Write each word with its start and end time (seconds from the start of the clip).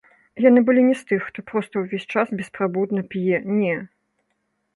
Яны 0.43 0.59
былі 0.69 0.81
не 0.87 0.95
з 1.01 1.03
тых, 1.11 1.27
хто 1.27 1.39
проста 1.51 1.83
ўвесь 1.83 2.07
час 2.15 2.27
беспрабудна 2.41 3.01
п'е, 3.13 3.37
не. 3.61 3.77